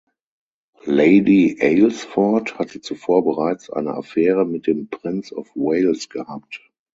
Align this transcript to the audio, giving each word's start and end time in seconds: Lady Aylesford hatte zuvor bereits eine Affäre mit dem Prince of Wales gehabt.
Lady 0.87 1.59
Aylesford 1.61 2.57
hatte 2.57 2.81
zuvor 2.81 3.23
bereits 3.23 3.69
eine 3.69 3.93
Affäre 3.93 4.47
mit 4.47 4.65
dem 4.65 4.89
Prince 4.89 5.31
of 5.35 5.47
Wales 5.55 6.09
gehabt. 6.09 6.59